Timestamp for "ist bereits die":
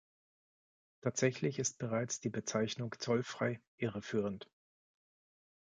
1.59-2.31